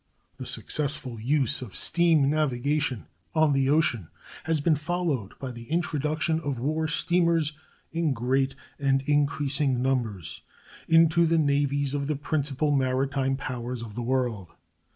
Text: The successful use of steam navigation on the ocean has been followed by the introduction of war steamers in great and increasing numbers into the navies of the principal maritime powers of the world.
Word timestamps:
The 0.37 0.47
successful 0.47 1.19
use 1.21 1.61
of 1.61 1.75
steam 1.75 2.27
navigation 2.27 3.05
on 3.35 3.53
the 3.53 3.69
ocean 3.69 4.07
has 4.45 4.59
been 4.59 4.73
followed 4.75 5.37
by 5.37 5.51
the 5.51 5.69
introduction 5.69 6.39
of 6.39 6.57
war 6.57 6.87
steamers 6.87 7.53
in 7.91 8.11
great 8.11 8.55
and 8.79 9.03
increasing 9.03 9.79
numbers 9.79 10.41
into 10.87 11.27
the 11.27 11.37
navies 11.37 11.93
of 11.93 12.07
the 12.07 12.15
principal 12.15 12.71
maritime 12.75 13.37
powers 13.37 13.83
of 13.83 13.93
the 13.93 14.01
world. 14.01 14.49